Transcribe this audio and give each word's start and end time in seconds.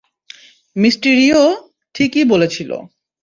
Mysterio 0.75 1.43
ঠিকই 1.95 2.23
বলেছিল। 2.23 2.71